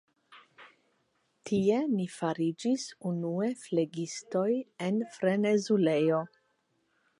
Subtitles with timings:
[1.49, 4.49] Tie ni fariĝis unue flegistoj
[4.89, 6.27] en frenezulejo.